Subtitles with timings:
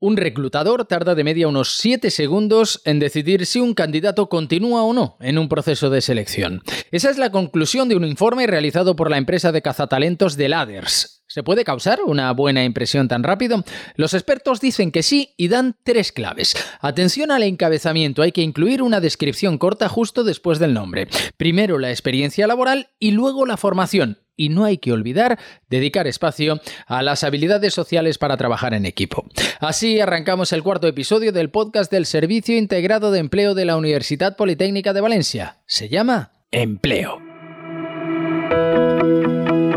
[0.00, 4.92] Un reclutador tarda de media unos 7 segundos en decidir si un candidato continúa o
[4.92, 6.62] no en un proceso de selección.
[6.92, 11.24] Esa es la conclusión de un informe realizado por la empresa de cazatalentos de Ladders.
[11.26, 13.64] ¿Se puede causar una buena impresión tan rápido?
[13.96, 16.54] Los expertos dicen que sí y dan tres claves.
[16.80, 21.08] Atención al encabezamiento, hay que incluir una descripción corta justo después del nombre.
[21.36, 26.62] Primero la experiencia laboral y luego la formación y no hay que olvidar dedicar espacio
[26.86, 29.26] a las habilidades sociales para trabajar en equipo.
[29.60, 34.36] Así arrancamos el cuarto episodio del podcast del Servicio Integrado de Empleo de la Universidad
[34.36, 35.58] Politécnica de Valencia.
[35.66, 37.18] Se llama Empleo.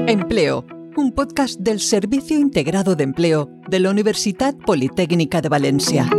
[0.07, 6.09] Empleo, un podcast del Servicio Integrado de Empleo de la Universidad Politécnica de Valencia.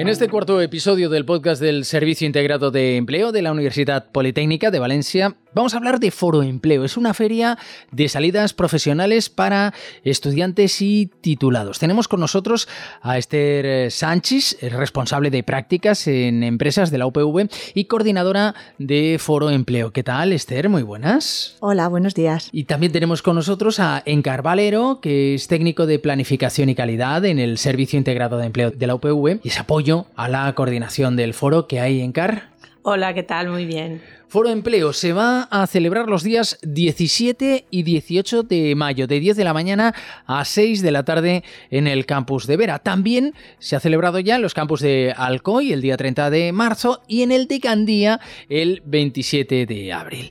[0.00, 4.70] En este cuarto episodio del podcast del Servicio Integrado de Empleo de la Universidad Politécnica
[4.70, 6.84] de Valencia, vamos a hablar de Foro Empleo.
[6.84, 7.58] Es una feria
[7.90, 11.78] de salidas profesionales para estudiantes y titulados.
[11.78, 12.68] Tenemos con nosotros
[13.02, 19.16] a Esther eh, Sánchez, responsable de prácticas en empresas de la UPV y coordinadora de
[19.18, 19.92] Foro Empleo.
[19.92, 20.68] ¿Qué tal, Esther?
[20.68, 21.56] Muy buenas.
[21.60, 22.48] Hola, buenos días.
[22.52, 27.24] Y también tenemos con nosotros a Encar Valero, que es técnico de planificación y calidad
[27.24, 31.16] en el Servicio Integrado de Empleo de la UPV y es apoyo a la coordinación
[31.16, 32.50] del foro que hay en CAR.
[32.82, 33.48] Hola, ¿qué tal?
[33.48, 34.00] Muy bien.
[34.30, 39.36] Foro Empleo se va a celebrar los días 17 y 18 de mayo, de 10
[39.36, 39.92] de la mañana
[40.24, 42.78] a 6 de la tarde en el campus de Vera.
[42.78, 47.02] También se ha celebrado ya en los campus de Alcoy el día 30 de marzo
[47.08, 50.30] y en el de Candía el 27 de abril.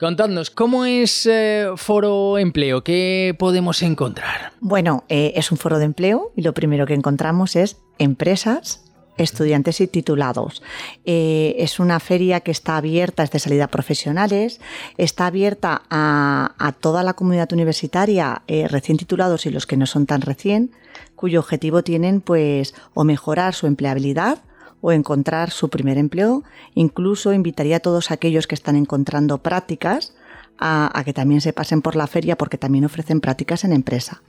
[0.00, 2.82] Contadnos, ¿cómo es eh, Foro Empleo?
[2.82, 4.52] ¿Qué podemos encontrar?
[4.60, 8.83] Bueno, eh, es un foro de empleo y lo primero que encontramos es empresas
[9.16, 10.62] estudiantes y titulados.
[11.04, 14.60] Eh, es una feria que está abierta, es de salida profesionales,
[14.96, 20.06] está abierta a, toda la comunidad universitaria, eh, recién titulados y los que no son
[20.06, 20.72] tan recién,
[21.14, 24.38] cuyo objetivo tienen pues o mejorar su empleabilidad
[24.80, 26.42] o encontrar su primer empleo.
[26.74, 30.14] Incluso invitaría a todos aquellos que están encontrando prácticas
[30.56, 34.22] a que también se pasen por la feria porque también ofrecen prácticas en empresa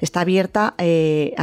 [0.00, 1.34] está abierta eh,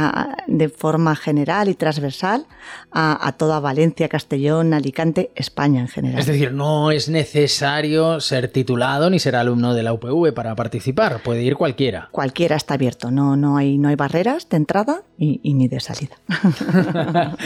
[0.46, 2.46] de forma general y transversal
[2.90, 6.18] a, toda Valencia, Castellón, Alicante, España en general.
[6.20, 11.22] Es decir, no es necesario ser titulado ni ser alumno de la UPV para participar,
[11.22, 12.08] puede ir cualquiera.
[12.12, 16.18] Cualquiera está abierto, no, no, hay, no hay barreras de entrada y, ni de salida.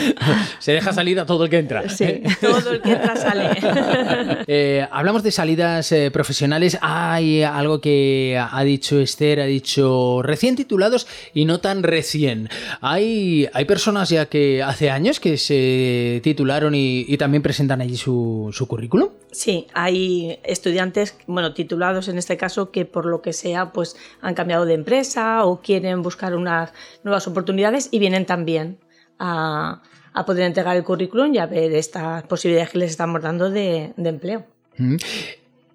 [0.58, 1.88] Se deja salida todo el que entra.
[1.88, 3.48] Sí, todo el que entra sale.
[4.50, 6.78] Eh, hablamos de salidas eh, profesionales.
[6.80, 12.48] Hay algo que ha dicho Esther, ha dicho recién titulados y no tan recién.
[12.80, 18.50] Hay, hay personas ya que hace años que se titularon y, también presentan allí su,
[18.52, 19.10] su currículum.
[19.30, 24.34] Sí, hay estudiantes, bueno, titulados en este caso, que por lo que sea, pues han
[24.34, 26.72] cambiado de empresa o quieren buscar unas
[27.04, 28.78] nuevas oportunidades y vienen también
[29.18, 29.82] a,
[30.14, 33.92] a poder entregar el currículum y a ver estas posibilidades que les estamos dando de,
[33.96, 34.46] de empleo.
[34.78, 34.96] Mm.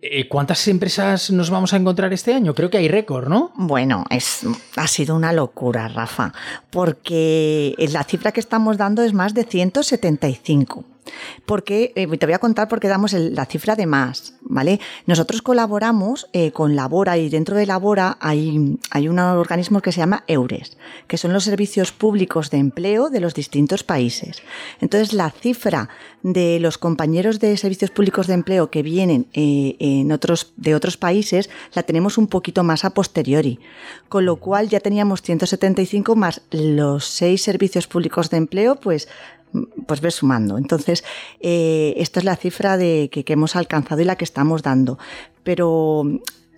[0.05, 2.53] Eh, ¿Cuántas empresas nos vamos a encontrar este año?
[2.53, 3.53] Creo que hay récord, ¿no?
[3.55, 4.41] Bueno, es,
[4.75, 6.33] ha sido una locura, Rafa,
[6.71, 10.83] porque la cifra que estamos dando es más de 175
[11.45, 14.79] porque eh, te voy a contar porque damos la cifra de más, ¿vale?
[15.05, 19.99] Nosotros colaboramos eh, con Labora y dentro de Labora hay, hay un organismo que se
[19.99, 24.41] llama EURES, que son los servicios públicos de empleo de los distintos países.
[24.81, 25.89] Entonces, la cifra
[26.23, 30.97] de los compañeros de servicios públicos de empleo que vienen eh, en otros, de otros
[30.97, 33.59] países la tenemos un poquito más a posteriori,
[34.09, 39.09] con lo cual ya teníamos 175 más los seis servicios públicos de empleo, pues
[39.87, 40.57] pues ves sumando.
[40.57, 41.03] Entonces,
[41.39, 44.99] eh, esta es la cifra de que, hemos alcanzado y la que estamos dando.
[45.43, 46.03] Pero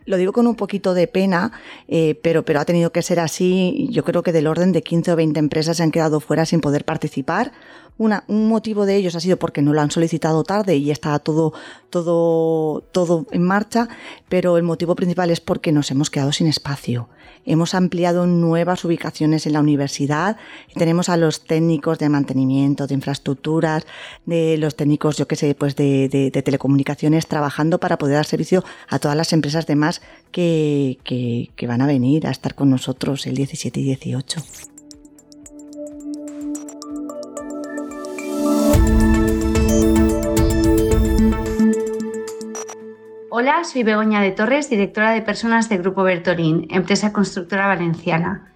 [0.05, 1.51] lo digo con un poquito de pena,
[1.87, 3.87] eh, pero, pero ha tenido que ser así.
[3.91, 6.61] Yo creo que del orden de 15 o 20 empresas se han quedado fuera sin
[6.61, 7.51] poder participar.
[7.97, 11.17] Una, un motivo de ellos ha sido porque no lo han solicitado tarde y está
[11.19, 11.53] todo,
[11.89, 13.87] todo, todo en marcha,
[14.27, 17.07] pero el motivo principal es porque nos hemos quedado sin espacio.
[17.45, 20.35] Hemos ampliado nuevas ubicaciones en la universidad.
[20.73, 23.85] Tenemos a los técnicos de mantenimiento, de infraestructuras,
[24.25, 28.63] de los técnicos, yo qué sé, pues de, de, telecomunicaciones trabajando para poder dar servicio
[28.89, 33.25] a todas las empresas demás que, que, que van a venir a estar con nosotros
[33.27, 34.41] el 17 y 18.
[43.37, 48.53] Hola, soy Begoña de Torres, directora de personas de Grupo Bertolín, empresa constructora valenciana.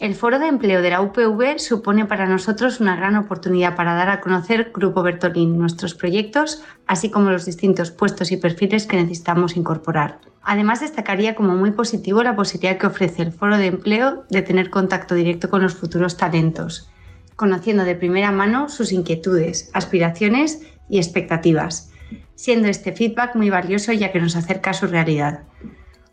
[0.00, 4.08] El foro de empleo de la UPV supone para nosotros una gran oportunidad para dar
[4.08, 9.56] a conocer Grupo Bertolín, nuestros proyectos, así como los distintos puestos y perfiles que necesitamos
[9.56, 10.18] incorporar.
[10.42, 14.70] Además, destacaría como muy positivo la posibilidad que ofrece el foro de empleo de tener
[14.70, 16.90] contacto directo con los futuros talentos,
[17.36, 21.92] conociendo de primera mano sus inquietudes, aspiraciones y expectativas,
[22.34, 25.44] siendo este feedback muy valioso ya que nos acerca a su realidad.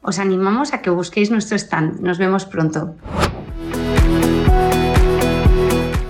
[0.01, 2.01] Os animamos a que busquéis nuestro stand.
[2.01, 2.95] Nos vemos pronto.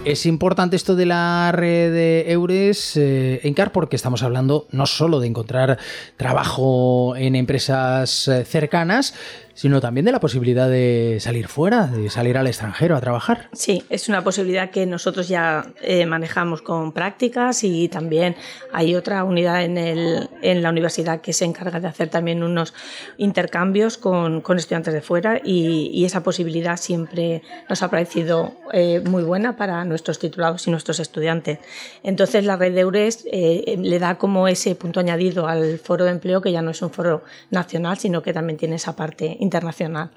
[0.05, 5.21] Es importante esto de la red de Eures, eh, Encar, porque estamos hablando no solo
[5.21, 5.77] de encontrar
[6.17, 9.13] trabajo en empresas eh, cercanas,
[9.53, 13.49] sino también de la posibilidad de salir fuera, de salir al extranjero a trabajar.
[13.53, 18.35] Sí, es una posibilidad que nosotros ya eh, manejamos con prácticas y también
[18.71, 22.73] hay otra unidad en, el, en, la universidad que se encarga de hacer también unos
[23.17, 29.01] intercambios con, con estudiantes de fuera y, y, esa posibilidad siempre nos ha parecido eh,
[29.05, 31.59] muy buena para nuestros titulados y nuestros estudiantes.
[32.01, 36.11] Entonces la red de EURES eh, le da como ese punto añadido al foro de
[36.11, 40.11] empleo que ya no es un foro nacional, sino que también tiene esa parte internacional.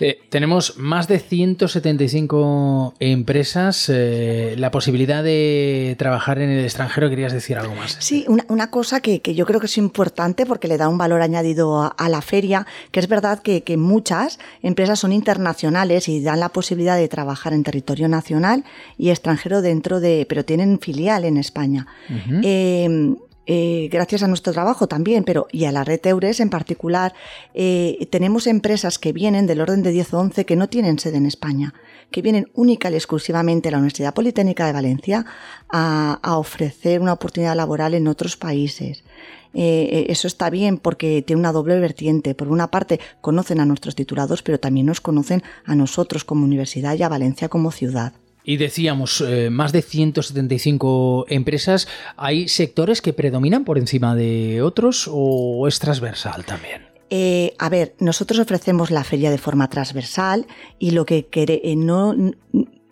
[0.00, 3.88] Eh, tenemos más de 175 empresas.
[3.88, 7.96] Eh, la posibilidad de trabajar en el extranjero, ¿querías decir algo más?
[8.00, 10.98] Sí, una, una cosa que, que, yo creo que es importante porque le da un
[10.98, 16.08] valor añadido a, a la feria, que es verdad que, que, muchas empresas son internacionales
[16.08, 18.64] y dan la posibilidad de trabajar en territorio nacional
[18.98, 21.86] y extranjero dentro de, pero tienen filial en España.
[22.10, 22.40] Uh -huh.
[22.44, 23.16] eh,
[23.50, 27.14] eh, gracias a nuestro trabajo también, pero y a la red Eures en particular,
[27.54, 31.16] eh, tenemos empresas que vienen del orden de 10 o 11 que no tienen sede
[31.16, 31.72] en España,
[32.10, 35.24] que vienen única y exclusivamente a la Universidad Politécnica de Valencia
[35.70, 39.02] a, ofrecer una oportunidad laboral en otros países.
[39.54, 42.34] Eh, eso está bien porque tiene una doble vertiente.
[42.34, 46.96] Por una parte, conocen a nuestros titulados, pero también nos conocen a nosotros como universidad
[46.96, 48.12] y a Valencia como ciudad.
[48.48, 51.86] Y decíamos, eh, más de 175 empresas.
[52.16, 56.80] ¿Hay sectores que predominan por encima de otros o es transversal también?
[57.10, 60.46] Eh, a ver, nosotros ofrecemos la feria de forma transversal
[60.78, 62.14] y lo que quere, eh, no,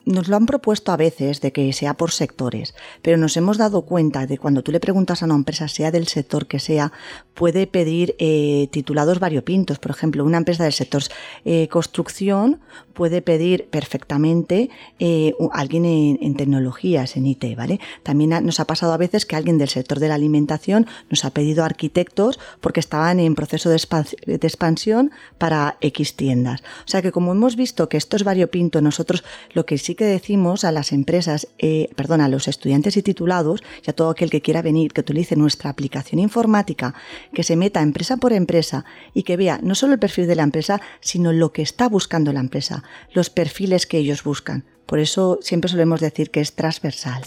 [0.06, 3.82] nos lo han propuesto a veces de que sea por sectores, pero nos hemos dado
[3.82, 6.92] cuenta de cuando tú le preguntas a una empresa, sea del sector que sea,
[7.34, 9.78] puede pedir eh, titulados variopintos.
[9.78, 11.02] Por ejemplo, una empresa del sector
[11.44, 12.60] eh, construcción
[12.94, 14.70] puede pedir perfectamente
[15.00, 17.80] eh, alguien en, tecnologías, en IT, ¿vale?
[18.04, 21.30] También nos ha pasado a veces que alguien del sector de la alimentación nos ha
[21.30, 23.82] pedido arquitectos porque estaban en proceso de,
[24.26, 26.60] de expansión para X tiendas.
[26.60, 30.04] O sea que como hemos visto que esto es variopinto, nosotros lo que sí que
[30.04, 34.30] decimos a las empresas, eh, perdón, a los estudiantes y titulados y a todo aquel
[34.30, 36.94] que quiera venir, que utilice nuestra aplicación informática,
[37.32, 38.84] que se meta empresa por empresa
[39.14, 42.32] y que vea no solo el perfil de la empresa, sino lo que está buscando
[42.32, 44.64] la empresa, los perfiles que ellos buscan.
[44.86, 47.22] Por eso siempre solemos decir que es transversal.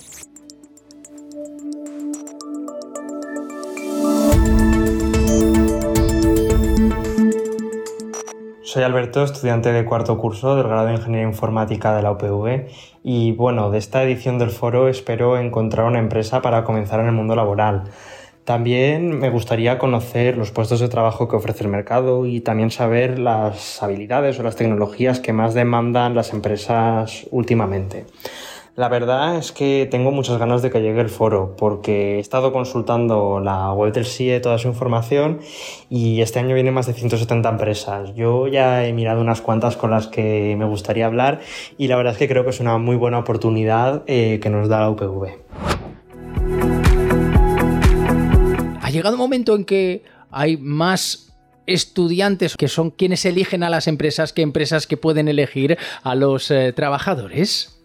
[8.69, 12.67] Soy Alberto, estudiante de cuarto curso del grado de Ingeniería Informática de la UPV
[13.03, 17.13] y bueno, de esta edición del foro espero encontrar una empresa para comenzar en el
[17.13, 17.85] mundo laboral.
[18.43, 23.17] También me gustaría conocer los puestos de trabajo que ofrece el mercado y también saber
[23.17, 28.05] las habilidades o las tecnologías que más demandan las empresas últimamente.
[28.79, 32.53] La verdad es que tengo muchas ganas de que llegue el foro porque he estado
[32.53, 35.41] consultando la web del CIE toda su información
[35.89, 38.15] y este año vienen más de 170 empresas.
[38.15, 41.41] Yo ya he mirado unas cuantas con las que me gustaría hablar
[41.77, 44.69] y la verdad es que creo que es una muy buena oportunidad eh, que nos
[44.69, 45.27] da la UPV.
[48.81, 51.33] Ha llegado un momento en que hay más
[51.65, 56.49] estudiantes que son quienes eligen a las empresas que empresas que pueden elegir a los
[56.49, 57.75] eh, trabajadores.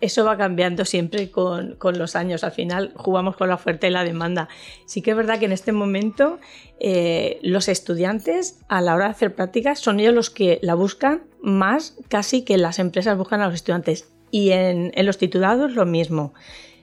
[0.00, 2.44] Eso va cambiando siempre con, con, los años.
[2.44, 4.48] Al final jugamos con la oferta y la demanda.
[4.86, 6.38] Sí que es verdad que en este momento
[6.80, 11.22] eh, los estudiantes a la hora de hacer prácticas son ellos los que la buscan
[11.40, 14.08] más casi que las empresas buscan a los estudiantes.
[14.30, 16.34] Y en, en los titulados lo mismo.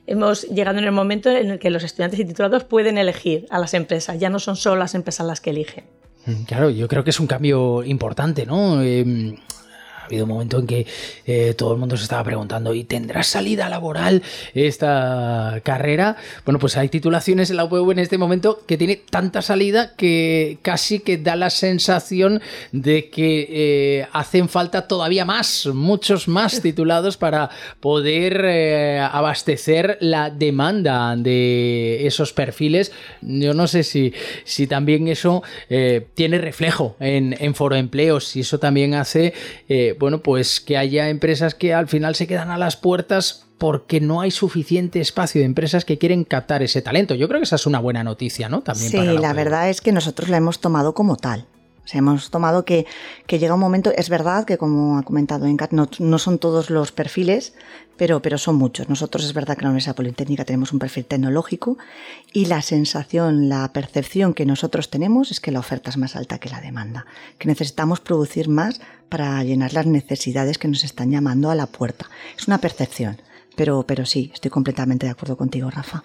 [0.07, 3.59] Hemos llegado en el momento en el que los estudiantes y titulados pueden elegir a
[3.59, 4.19] las empresas.
[4.19, 5.85] Ya no son solo las empresas las que eligen.
[6.47, 8.81] Claro, yo creo que es un cambio importante, ¿no?
[8.81, 9.35] Eh,
[10.05, 10.85] ha habido un momento en que
[11.25, 14.21] eh, todo el mundo se estaba preguntando, ¿y tendrá salida laboral
[14.53, 16.15] esta carrera?
[16.45, 20.59] Bueno, pues hay titulaciones en la UPV en este momento que tiene tanta salida que
[20.62, 22.39] casi que da la sensación
[22.71, 30.29] de que eh, hacen falta todavía más, muchos más titulados para poder eh, abastecer la
[30.29, 32.91] demanda de esos perfiles.
[33.21, 35.41] Yo no sé si, si también eso
[36.13, 39.33] tiene reflejo en, en Foro Empleos, si eso también hace
[39.99, 44.21] bueno, pues que haya empresas que al final se quedan a las puertas porque no
[44.21, 47.15] hay suficiente espacio de empresas que quieren captar ese talento.
[47.15, 48.61] Yo creo que esa es una buena noticia, ¿no?
[48.61, 51.45] También sí, la, la verdad es que nosotros la hemos tomado como tal.
[51.85, 52.87] O sea, hemos tomado que,
[53.27, 56.91] llega un momento, es verdad que como ha comentado Encat, no, no son todos los
[56.91, 57.53] perfiles,
[57.95, 58.89] pero, pero son muchos.
[58.89, 61.77] Nosotros es verdad que en la Universidad Politécnica tenemos un perfil tecnológico
[62.33, 66.39] y la sensación, la percepción que nosotros tenemos es que la oferta es más alta
[66.39, 67.05] que la demanda,
[67.37, 72.09] que necesitamos producir más para llenar las necesidades que nos están llamando a la puerta.
[72.37, 73.21] Es una percepción,
[73.55, 76.03] pero, pero sí, estoy completamente de acuerdo contigo, Rafa.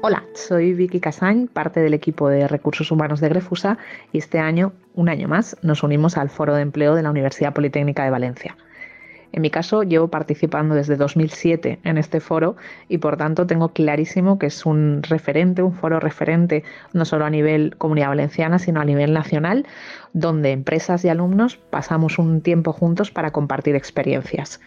[0.00, 3.78] Hola, soy Vicky Casañ, parte del equipo de recursos humanos de Grefusa
[4.12, 7.52] y este año, un año más, nos unimos al Foro de Empleo de la Universidad
[7.52, 8.56] Politécnica de Valencia.
[9.32, 12.54] En mi caso, llevo participando desde 2007 en este foro
[12.88, 16.62] y por tanto tengo clarísimo que es un referente, un foro referente
[16.92, 19.66] no solo a nivel comunidad valenciana, sino a nivel nacional,
[20.12, 24.60] donde empresas y alumnos pasamos un tiempo juntos para compartir experiencias.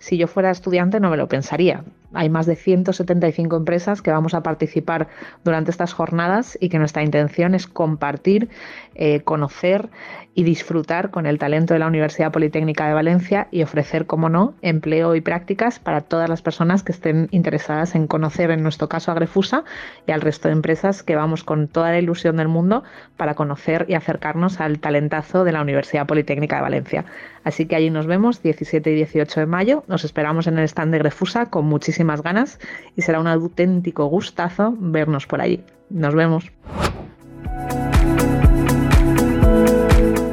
[0.00, 1.84] Si yo fuera estudiante no me lo pensaría.
[2.14, 5.08] Hay más de 175 empresas que vamos a participar
[5.44, 8.48] durante estas jornadas y que nuestra intención es compartir,
[8.94, 9.90] eh, conocer
[10.34, 14.54] y disfrutar con el talento de la Universidad Politécnica de Valencia y ofrecer, como no,
[14.62, 19.10] empleo y prácticas para todas las personas que estén interesadas en conocer, en nuestro caso,
[19.10, 19.64] a Grefusa
[20.06, 22.82] y al resto de empresas que vamos con toda la ilusión del mundo
[23.16, 27.04] para conocer y acercarnos al talentazo de la Universidad Politécnica de Valencia.
[27.44, 29.84] Así que allí nos vemos 17 y 18 de mayo.
[29.88, 31.66] Nos esperamos en el stand de Grefusa con
[32.02, 32.58] muchísimas ganas
[32.96, 35.60] y será un auténtico gustazo vernos por allí.
[35.90, 36.44] Nos vemos.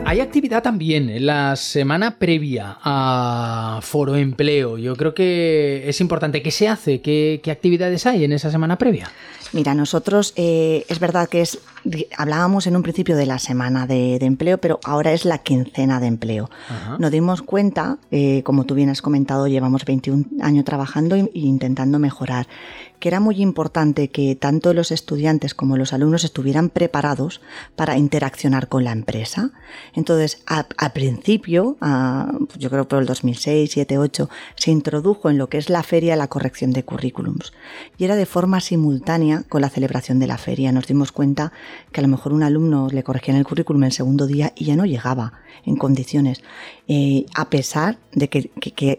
[0.05, 4.79] Hay actividad también en la semana previa a Foro Empleo.
[4.79, 6.41] Yo creo que es importante.
[6.41, 7.01] ¿Qué se hace?
[7.01, 9.11] ¿Qué, actividades hay en esa semana previa?
[9.53, 11.59] Mira, nosotros eh, es verdad que es
[12.17, 16.07] hablábamos en un principio de la semana de, empleo, pero ahora es la quincena de
[16.07, 16.49] empleo.
[16.97, 21.99] Nos dimos cuenta, eh, como tú bien has comentado, llevamos 21 años trabajando e intentando
[21.99, 22.47] mejorar
[22.99, 27.41] que era muy importante que tanto los estudiantes como los alumnos estuvieran preparados
[27.75, 29.51] para interaccionar con la empresa.
[29.95, 31.77] Entonces, al principio,
[32.57, 36.15] yo creo por el 2006, 7, 8, se introdujo en lo que es la feria
[36.15, 37.53] la corrección de currículums.
[37.97, 40.71] Y era de forma simultánea con la celebración de la feria.
[40.71, 41.53] Nos dimos cuenta
[41.91, 44.65] que a lo mejor un alumno le corregía en el currículum el segundo día y
[44.65, 45.33] ya no llegaba
[45.65, 46.41] en condiciones.
[46.87, 48.49] Eh, a pesar de que,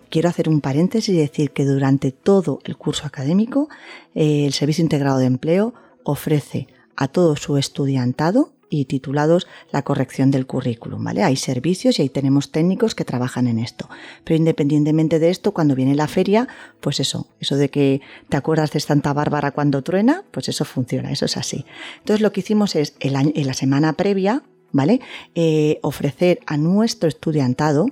[0.09, 3.69] quiero hacer un paréntesis y decir que durante todo el curso académico
[4.15, 10.31] eh, el Servicio Integrado de Empleo ofrece a todo su estudiantado y titulados la corrección
[10.31, 11.25] del currículum, ¿vale?
[11.25, 13.91] Hay servicios y ahí tenemos técnicos que trabajan en esto.
[14.25, 16.49] Pero independientemente de esto, cuando viene la feria,
[16.81, 21.11] pues eso, eso de que te acuerdas de Santa Bárbara cuando truena, pues eso funciona,
[21.11, 21.67] eso es así.
[21.99, 25.01] Entonces lo que hicimos es, en la semana previa, ¿vale?
[25.35, 27.87] Eh, ofrecer a nuestro estudiantado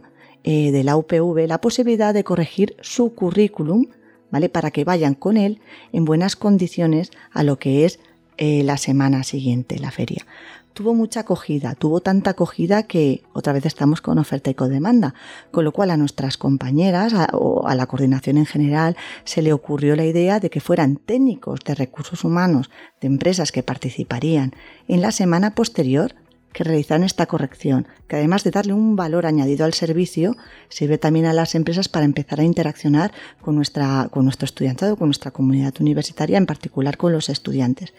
[0.44, 3.86] eh, de la UPV la posibilidad de corregir su currículum,
[4.30, 4.48] ¿vale?
[4.48, 5.60] Para que vayan con él
[5.92, 7.98] en buenas condiciones a lo que es
[8.38, 10.24] eh, la semana siguiente, la feria.
[10.72, 15.12] Tuvo mucha acogida, tuvo tanta acogida que otra vez estamos con oferta y con demanda,
[15.50, 19.96] con lo cual a nuestras compañeras o a la coordinación en general se le ocurrió
[19.96, 24.52] la idea de que fueran técnicos de recursos humanos de empresas que participarían
[24.86, 26.14] en la semana posterior
[26.52, 30.36] que realizaran esta corrección, que además de darle un valor añadido al servicio,
[30.68, 35.08] sirve también a las empresas para empezar a interaccionar con, nuestra, con nuestro estudiantado, con
[35.08, 37.92] nuestra comunidad universitaria, en particular con los estudiantes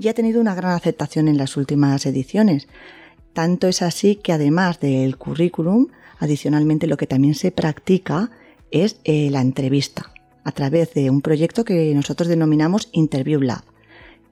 [0.00, 2.68] y ha tenido una gran aceptación en las últimas ediciones.
[3.32, 8.30] Tanto es así que además del currículum, adicionalmente lo que también se practica
[8.70, 13.62] es eh, la entrevista a través de un proyecto que nosotros denominamos Interview Lab,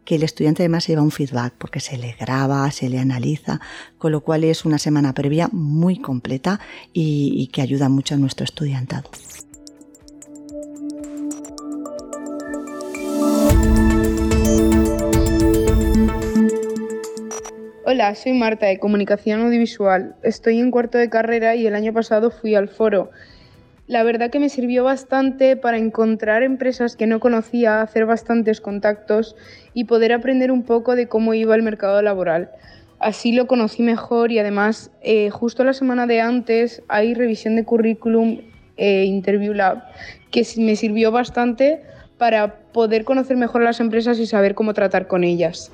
[0.08, 3.60] que el estudiante además lleva un feedback porque se le graba, se le analiza,
[3.98, 6.60] con lo cual es una semana previa muy completa
[6.94, 9.10] y, y que ayuda mucho a nuestro estudiantado.
[17.84, 20.16] Hola, soy Marta de Comunicación Audiovisual.
[20.22, 23.10] Estoy en cuarto de carrera y el año pasado fui al foro.
[23.88, 29.34] La verdad que me sirvió bastante para encontrar empresas que no conocía, hacer bastantes contactos
[29.72, 32.50] y poder aprender un poco de cómo iba el mercado laboral.
[32.98, 37.64] Así lo conocí mejor y además eh, justo la semana de antes hay revisión de
[37.64, 38.42] currículum
[38.76, 39.84] e Interview Lab
[40.30, 41.80] que me sirvió bastante
[42.18, 45.72] para poder conocer mejor las empresas y saber cómo tratar con ellas.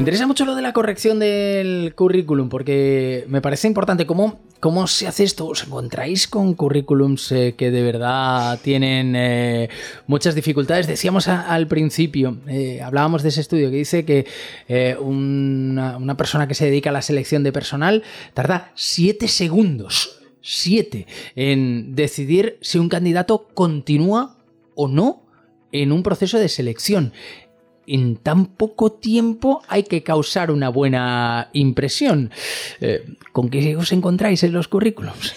[0.00, 4.86] Me interesa mucho lo de la corrección del currículum, porque me parece importante cómo, cómo
[4.86, 5.46] se hace esto.
[5.46, 9.68] ¿Os encontráis con currículums eh, que de verdad tienen eh,
[10.06, 10.86] muchas dificultades?
[10.86, 14.26] Decíamos al principio, eh, hablábamos de ese estudio que dice que
[15.00, 18.02] una, una persona que se dedica a la selección de personal
[18.32, 24.38] tarda siete segundos siete en decidir si un candidato continúa
[24.74, 25.26] o no
[25.72, 27.12] en un proceso de selección.
[27.92, 32.30] En tan poco tiempo hay que causar una buena impresión.
[32.80, 35.34] Eh, ¿Con qué os encontráis en los currículums?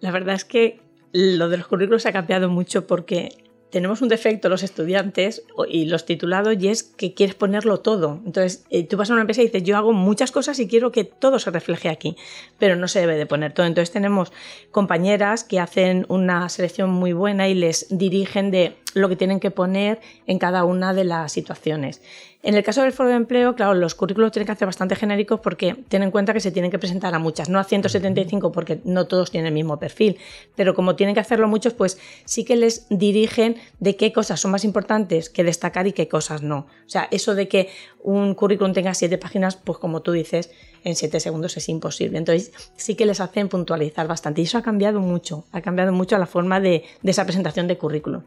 [0.00, 0.80] La verdad es que
[1.12, 3.28] lo de los currículos ha cambiado mucho porque
[3.70, 8.20] tenemos un defecto los estudiantes y los titulados y es que quieres ponerlo todo.
[8.26, 10.92] Entonces, eh, tú vas a una empresa y dices, yo hago muchas cosas y quiero
[10.92, 12.16] que todo se refleje aquí,
[12.58, 13.66] pero no se debe de poner todo.
[13.66, 14.32] Entonces, tenemos
[14.70, 19.50] compañeras que hacen una selección muy buena y les dirigen de lo que tienen que
[19.50, 22.00] poner en cada una de las situaciones.
[22.42, 25.40] En el caso del foro de empleo, claro, los currículos tienen que hacer bastante genéricos
[25.40, 28.80] porque ten en cuenta que se tienen que presentar a muchas, no a 175 porque
[28.84, 30.16] no todos tienen el mismo perfil,
[30.56, 34.52] pero como tienen que hacerlo muchos, pues sí que les dirigen de qué cosas son
[34.52, 36.60] más importantes que destacar y qué cosas no.
[36.86, 37.68] O sea, eso de que
[38.02, 40.50] un currículum tenga siete páginas, pues como tú dices,
[40.84, 42.18] en siete segundos es imposible.
[42.18, 46.18] Entonces sí que les hacen puntualizar bastante y eso ha cambiado mucho, ha cambiado mucho
[46.18, 48.22] la forma de, esa presentación de currículum.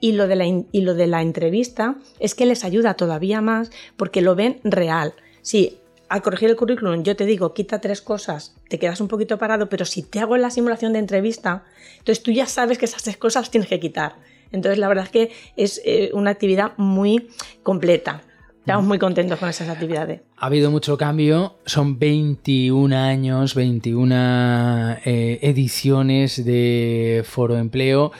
[0.00, 3.70] Y lo de, la, y lo de la entrevista es que les ayuda todavía más
[3.96, 5.14] porque lo ven real.
[5.42, 5.78] Si
[6.08, 9.68] al corregir el currículum yo te digo quita tres cosas, te quedas un poquito parado,
[9.68, 11.64] pero si te hago la simulación de entrevista,
[11.98, 14.16] entonces tú ya sabes que esas tres cosas tienes que quitar.
[14.50, 17.30] Entonces la verdad es que es eh, una actividad muy
[17.62, 18.22] completa.
[18.62, 20.20] Estamos muy contentos con esas actividades.
[20.36, 28.12] Ha habido mucho cambio, son 21 años, 21 eh, ediciones de Foro Empleo,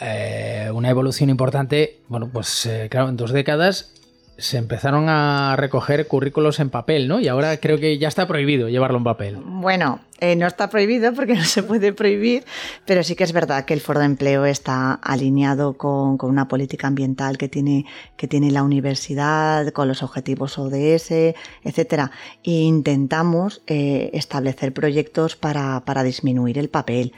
[0.00, 3.90] eh, una evolución importante, bueno, pues eh, claro, en dos décadas
[4.36, 7.20] se empezaron a recoger currículos en papel, ¿no?
[7.20, 9.36] Y ahora creo que ya está prohibido llevarlo en papel.
[9.36, 12.44] Bueno, eh, no está prohibido porque no se puede prohibir,
[12.84, 16.86] pero sí que es verdad que el foro de empleo está alineado con, una política
[16.86, 17.84] ambiental que tiene,
[18.16, 22.10] que tiene la universidad, con los objetivos ODS, etcétera.
[22.42, 27.12] E intentamos eh, establecer proyectos para, disminuir el papel.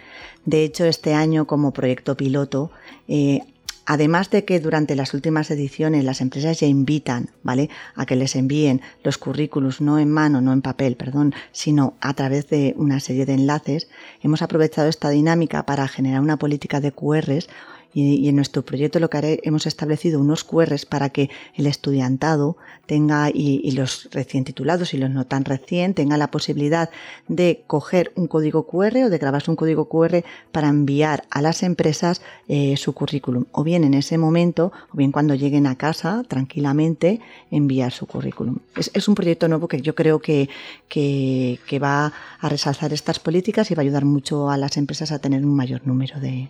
[0.44, 2.70] De hecho, este año, como proyecto piloto,
[3.08, 3.40] eh,
[3.86, 7.70] Además de que durante las últimas ediciones las empresas ya invitan, ¿vale?
[7.94, 12.12] A que les envíen los currículos no en mano, no en papel, perdón, sino a
[12.14, 13.88] través de una serie de enlaces,
[14.22, 17.49] hemos aprovechado esta dinámica para generar una política de QRs
[17.92, 22.56] y, en nuestro proyecto lo que haré, hemos establecido unos QRs para que el estudiantado
[22.86, 26.90] tenga, y, los recién titulados y los no tan recién, tenga la posibilidad
[27.28, 31.62] de coger un código QR o de grabarse un código QR para enviar a las
[31.62, 33.46] empresas eh, su currículum.
[33.52, 37.20] O bien en ese momento, o bien cuando lleguen a casa, tranquilamente,
[37.50, 38.58] enviar su currículum.
[38.76, 40.49] Es, un proyecto nuevo que yo creo que,
[40.88, 45.12] que, que va a resalzar estas políticas y va a ayudar mucho a las empresas
[45.12, 46.49] a tener un mayor número de,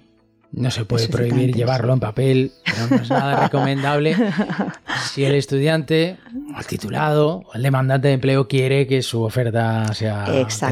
[0.53, 2.53] no se puede prohibir llevarlo en papel,
[2.91, 4.17] no es nada recomendable.
[5.13, 6.17] Si el estudiante,
[6.59, 10.25] el titulado, el demandante de empleo quiere que su oferta sea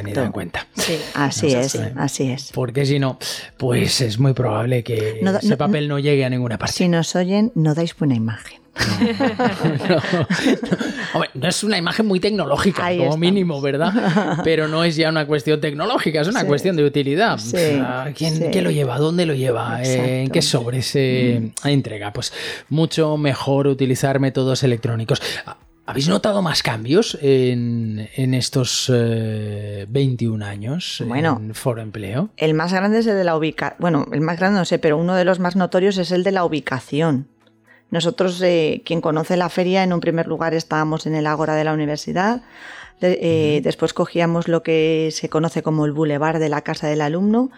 [0.02, 0.66] tenida en cuenta.
[0.74, 2.50] Sí, así es, así es.
[2.52, 3.18] Porque si no,
[3.56, 6.74] pues es muy probable que ese papel no llegue a ninguna parte.
[6.74, 8.63] Si nos oyen, no dais buena imagen.
[11.34, 14.38] No, es una imagen muy tecnológica, como mínimo, ¿verdad?
[14.44, 17.38] Pero no es ya una cuestión tecnológica, es una cuestión de utilidad.
[18.14, 18.98] ¿quién, ¿Qué lo lleva?
[18.98, 19.82] ¿Dónde lo lleva?
[19.82, 21.68] ¿En qué sobre se mm.
[21.68, 22.12] entrega?
[22.12, 22.32] Pues
[22.68, 25.20] mucho mejor utilizar métodos electrónicos.
[25.86, 32.30] ¿Habéis notado más cambios en, estos 21 eh, años bueno, en Foro Empleo?
[32.38, 33.76] El más grande es el de la ubicación.
[33.80, 36.32] Bueno, el más grande no sé, pero uno de los más notorios es el de
[36.32, 37.28] la ubicación.
[37.94, 41.62] Nosotros, eh, quien conoce la feria, en un primer lugar estábamos en el Ágora de
[41.62, 42.42] la universidad,
[43.00, 47.52] eh, después cogíamos lo que se conoce como el bulevar de la casa del alumno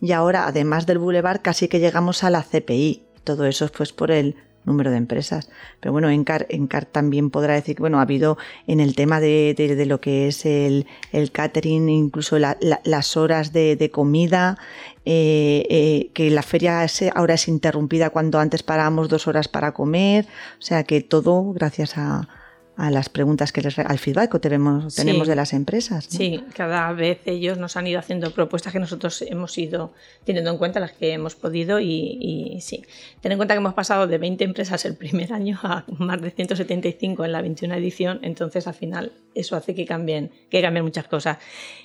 [0.00, 3.02] y ahora, además del bulevar, casi que llegamos a la CPI.
[3.22, 5.48] Todo eso pues por el número de empresas.
[5.80, 9.54] Pero bueno, Encar, Encar también podrá decir que bueno, ha habido en el tema de,
[9.56, 14.58] de, lo que es el, el catering, incluso las horas de, de comida,
[15.04, 20.26] eh, eh, que la feria ahora es interrumpida cuando antes parábamos dos horas para comer.
[20.58, 22.28] O sea que todo gracias a,
[22.76, 26.06] a las preguntas que les al feedback que tenemos, tenemos de las empresas.
[26.08, 29.92] Sí, cada vez ellos nos han ido haciendo propuestas que nosotros hemos ido
[30.24, 32.82] teniendo en cuenta las que hemos podido y, sí,
[33.20, 36.30] ten en cuenta que hemos pasado de 20 empresas el primer año a más de
[36.30, 41.06] 175 en la 21 edición, entonces al final eso hace que cambien, que cambien muchas
[41.06, 41.38] cosas.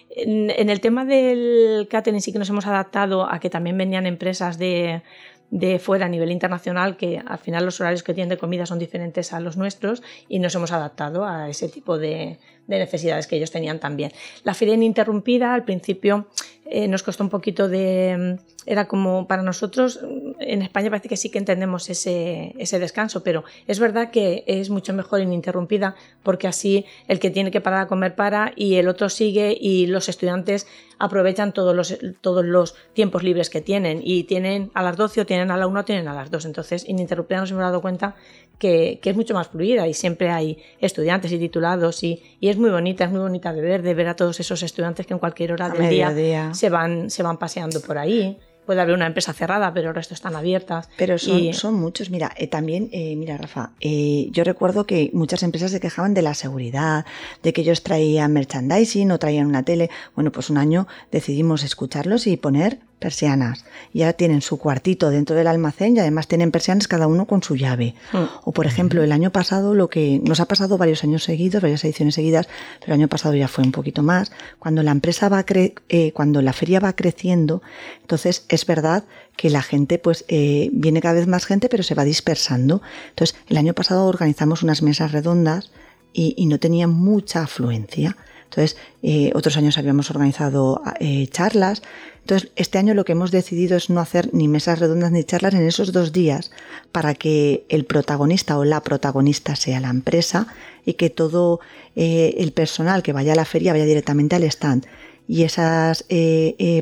[0.10, 4.06] En, en el tema del catering sí que nos hemos adaptado a que también venían
[4.06, 5.02] empresas de
[5.49, 8.79] de fuera a nivel internacional que al final los horarios que tienen de comida son
[8.79, 13.51] diferentes a los nuestros y nos hemos adaptado a ese tipo de, necesidades que ellos
[13.51, 14.12] tenían también.
[14.43, 16.27] La feria ininterrumpida al principio
[16.69, 18.39] eh, nos costó un poquito de...
[18.65, 20.01] Era como para nosotros,
[20.39, 24.69] en España parece que sí que entendemos ese, ese descanso, pero es verdad que es
[24.69, 28.89] mucho mejor ininterrumpida porque así el que tiene que parar a comer para y el
[28.89, 30.67] otro sigue y los estudiantes
[30.99, 35.25] aprovechan todos los, todos los tiempos libres que tienen y tienen a las 12 o
[35.25, 36.45] tienen a la 1 o tienen a las 2.
[36.45, 38.15] Entonces, ininterrumpida nos hemos dado cuenta
[38.59, 42.57] que, que, es mucho más fluida y siempre hay estudiantes y titulados y, y, es
[42.57, 45.19] muy bonita, es muy bonita de ver, de ver a todos esos estudiantes que en
[45.19, 49.33] cualquier hora del día, Se, van, se van paseando por ahí puede haber una empresa
[49.33, 50.89] cerrada, pero el resto están abiertas.
[50.97, 52.11] Pero son, son muchos.
[52.11, 56.21] Mira, eh, también, eh, mira, Rafa, eh, yo recuerdo que muchas empresas se quejaban de
[56.21, 57.05] la seguridad,
[57.41, 59.89] de que ellos traían merchandising o traían una tele.
[60.15, 63.65] Bueno, pues un año decidimos escucharlos y poner persianas.
[63.93, 67.55] Ya tienen su cuartito dentro del almacén y además tienen persianas cada uno con su
[67.55, 67.93] llave.
[68.13, 68.23] Mm.
[68.43, 71.83] O por ejemplo, el año pasado lo que nos ha pasado varios años seguidos, varias
[71.83, 72.47] ediciones seguidas,
[72.79, 76.41] pero el año pasado ya fue un poquito más, cuando la empresa va eh, cuando
[76.41, 77.62] la feria va creciendo,
[78.01, 79.03] entonces es verdad
[79.36, 82.81] que la gente pues eh, viene cada vez más gente, pero se va dispersando.
[83.10, 85.71] Entonces, el año pasado organizamos unas mesas redondas
[86.12, 88.17] y, y no tenía mucha afluencia.
[88.49, 91.81] Entonces, eh, otros años habíamos organizado eh, charlas.
[92.21, 95.53] Entonces, este año lo que hemos decidido es no hacer ni mesas redondas ni charlas
[95.53, 96.51] en esos dos días
[96.91, 100.47] para que el protagonista o la protagonista sea la empresa
[100.86, 101.60] y que todo
[101.95, 104.86] eh, el personal que vaya a la feria vaya directamente al stand.
[105.29, 106.05] Y esas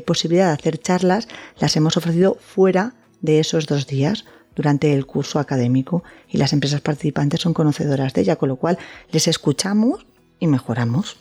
[0.04, 1.26] posibilidades de hacer charlas
[1.58, 4.24] las hemos ofrecido fuera de esos dos días
[4.54, 8.78] durante el curso académico y las empresas participantes son conocedoras de ella, con lo cual
[9.10, 10.06] les escuchamos
[10.38, 11.16] y mejoramos.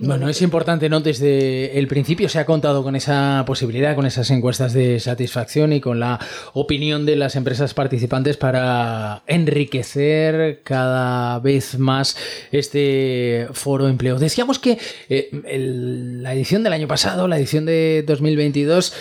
[0.00, 1.00] Bueno, es importante, ¿no?
[1.00, 5.80] Desde el principio se ha contado con esa posibilidad, con esas encuestas de satisfacción y
[5.80, 6.20] con la
[6.52, 12.16] opinión de las empresas participantes para enriquecer cada vez más
[12.52, 14.20] este foro de empleo.
[14.20, 15.30] Decíamos que eh,
[16.22, 18.94] la edición del año pasado, la edición de 2022,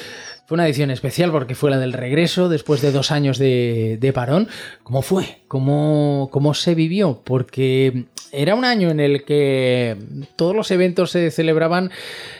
[0.47, 4.47] fue una edición especial porque fue la del regreso después de dos años de, parón.
[4.83, 5.39] ¿Cómo fue?
[5.49, 7.21] ¿Cómo, ¿Cómo se vivió?
[7.25, 9.97] Porque era un año en el que
[10.37, 11.91] todos los eventos se celebraban,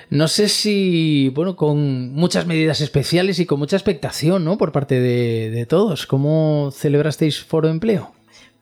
[0.10, 4.58] no sé si, bueno, con muchas medidas especiales y con mucha expectación, ¿no?
[4.58, 6.08] Por parte de, de todos.
[6.08, 8.14] ¿Cómo celebrasteis Foro Empleo?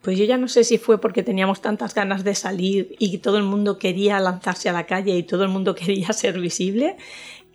[0.06, 3.38] Pues yo ya no sé si fue porque teníamos tantas ganas de salir y todo
[3.38, 6.96] el mundo quería lanzarse a la calle y todo el mundo quería ser visible,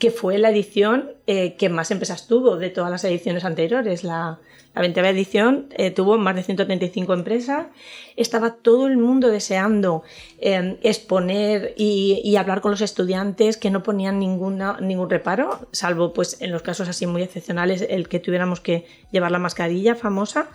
[0.02, 4.04] que fue la edición eh, que más empresas tuvo de todas las ediciones anteriores.
[4.04, 4.40] La,
[4.74, 7.68] la 20 edición eh, tuvo más de 135 empresas.
[8.16, 10.02] Estaba todo el mundo deseando
[10.40, 16.42] em, exponer y, hablar con los estudiantes que no ponían ninguna, ningún reparo, salvo pues
[16.42, 20.48] en los casos así muy excepcionales el que tuviéramos que llevar la mascarilla famosa.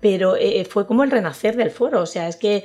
[0.00, 2.02] Pero eh, fue como el renacer del foro.
[2.02, 2.64] O sea, es que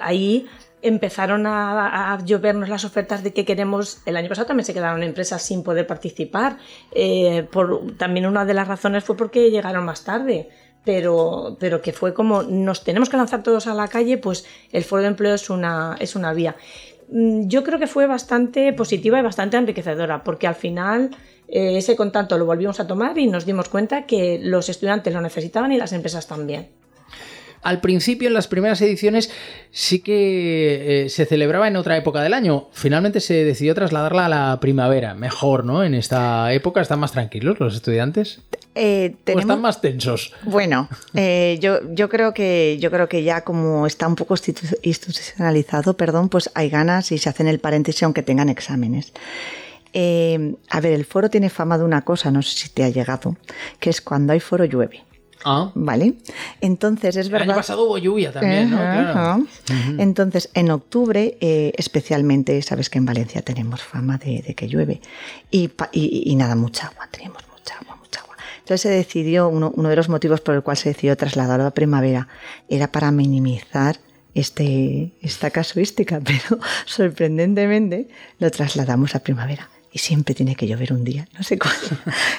[0.00, 0.46] ahí
[0.82, 4.00] empezaron a, llovernos las ofertas de que queremos.
[4.06, 6.58] El año pasado también se quedaron empresas sin poder participar.
[6.92, 10.48] Eh, por, también una de las razones fue porque llegaron más tarde.
[10.82, 14.82] Pero, pero que fue como nos tenemos que lanzar todos a la calle, pues el
[14.82, 16.56] foro de empleo es una, es una vía.
[17.10, 21.10] Mm, yo creo que fue bastante positiva y bastante enriquecedora, porque al final
[21.48, 25.20] eh, ese contacto lo volvimos a tomar y nos dimos cuenta que los estudiantes lo
[25.20, 26.68] necesitaban y las empresas también.
[27.62, 29.30] Al principio, en las primeras ediciones,
[29.70, 32.68] sí que eh, se celebraba en otra época del año.
[32.72, 35.14] Finalmente se decidió trasladarla a la primavera.
[35.14, 35.84] Mejor, ¿no?
[35.84, 38.40] En esta época están más tranquilos los estudiantes.
[38.74, 40.32] Eh, ¿O están más tensos?
[40.44, 44.36] Bueno, eh, yo, yo, creo que, yo creo que ya como está un poco
[44.82, 49.12] institucionalizado, perdón, pues hay ganas y se hacen el paréntesis aunque tengan exámenes.
[49.92, 53.36] a ver, el foro tiene fama de una cosa, no sé si te ha llegado,
[53.80, 55.02] que es cuando hay foro llueve.
[55.44, 55.70] Ah.
[55.74, 56.14] ¿Vale?
[56.60, 57.44] Entonces es verdad.
[57.44, 59.46] El año pasado hubo lluvia también, ¿no?
[59.98, 65.00] Entonces, en octubre, eh, especialmente, sabes que en Valencia tenemos fama de, que llueve.
[65.50, 68.36] Y, y, nada, mucha agua, tenemos mucha agua, mucha agua.
[68.58, 71.70] Entonces se decidió, uno, uno de los motivos por el cual se decidió trasladarlo a
[71.72, 72.28] primavera
[72.68, 73.96] era para minimizar
[74.34, 81.04] este, esta casuística, pero sorprendentemente lo trasladamos a primavera y siempre tiene que llover un
[81.04, 81.74] día, no sé cuál.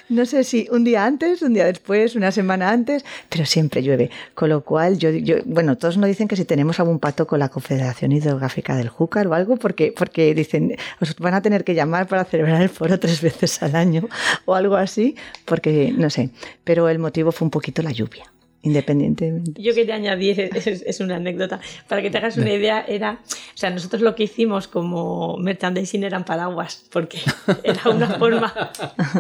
[0.10, 4.10] No sé si un día antes, un día después, una semana antes, pero siempre llueve.
[4.34, 7.40] Con lo cual, yo, yo bueno, todos nos dicen que si tenemos algún pacto con
[7.40, 11.76] la Confederación Hidrográfica del Júcar o algo, porque, porque dicen, os van a tener que
[11.76, 14.08] llamar para celebrar el foro tres veces al año
[14.46, 16.30] o algo así, porque no sé.
[16.64, 18.32] Pero el motivo fue un poquito la lluvia
[18.64, 19.62] independientemente.
[19.62, 23.70] Yo quería añadir, es, una anécdota, para que te hagas una idea, era, o sea,
[23.70, 27.20] nosotros lo que hicimos como merchandising eran paraguas, porque
[27.64, 28.54] era una forma,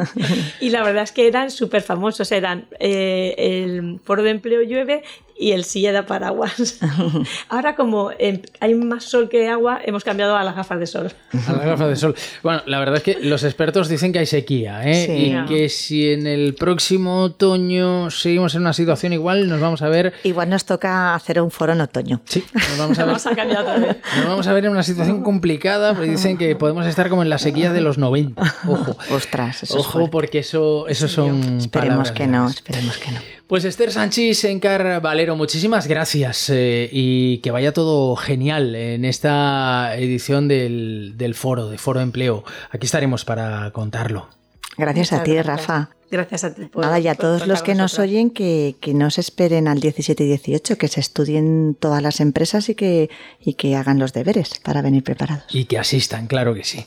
[0.60, 5.04] y la verdad es que eran súper famosos, eran eh, el foro de empleo llueve
[5.42, 6.80] y el silla de paraguas.
[7.50, 11.12] Ahora como em, hay más sol que agua, hemos cambiado a las gafas de sol.
[11.48, 12.16] A las gafas de sol.
[12.44, 15.06] Bueno, la verdad es que los expertos dicen que hay sequía, ¿eh?
[15.08, 15.36] Sí.
[15.36, 19.90] Y que si en el próximo otoño seguimos en una situación igual, nos vamos a
[19.90, 20.14] ver...
[20.24, 22.22] Igual nos toca hacer un foro en otoño.
[22.26, 23.98] Sí, nos vamos a ver...
[24.18, 27.30] Nos vamos a ver en una situación complicada, porque dicen que podemos estar como en
[27.30, 28.42] la sequía de los 90.
[28.68, 28.96] Ojo.
[29.10, 31.58] Ostras, eso es Ojo, porque eso, eso son.
[31.58, 33.41] Esperemos palabras que no, esperemos que no.
[33.52, 39.94] Pues Esther Sánchez, Encar Valero, muchísimas gracias eh, y que vaya todo genial en esta
[39.98, 42.46] edición del, del foro, de Foro Empleo.
[42.70, 44.30] Aquí estaremos para contarlo.
[44.78, 45.68] Gracias a ti, gracias.
[45.68, 45.90] Rafa.
[46.10, 46.62] Gracias a ti.
[46.68, 49.82] por- Nada, y a todos los que nos oyen, que, que no se esperen al
[49.82, 53.10] 17 y 18, que se estudien todas las empresas y que,
[53.42, 55.44] y que hagan los deberes para venir preparados.
[55.54, 56.86] Y que asistan, claro que sí.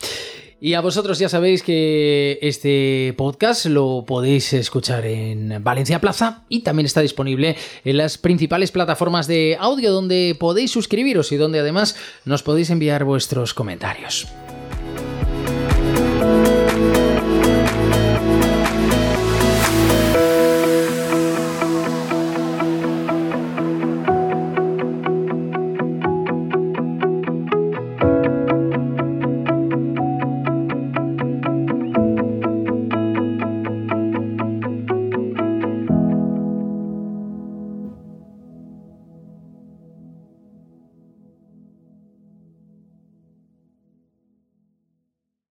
[0.64, 6.60] Y a vosotros ya sabéis que este podcast lo podéis escuchar en Valencia Plaza y
[6.60, 11.96] también está disponible en las principales plataformas de audio donde podéis suscribiros y donde además
[12.24, 14.26] nos podéis enviar vuestros comentarios.